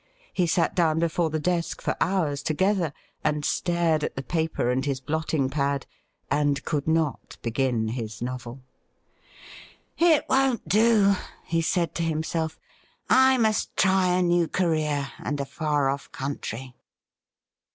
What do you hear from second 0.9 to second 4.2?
before the desk for hours together, and stared at